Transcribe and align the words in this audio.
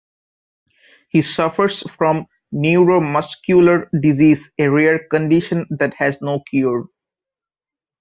He 1.09 1.21
suffers 1.21 1.83
from 1.95 2.25
Neuromuscular 2.51 3.87
disease, 4.01 4.39
a 4.57 4.67
rare 4.67 5.05
condition 5.11 5.67
that 5.69 5.93
has 5.93 6.19
no 6.23 6.39
cure. 6.39 6.87